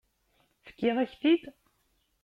Fkiɣ-ak-t-id? 0.67 1.43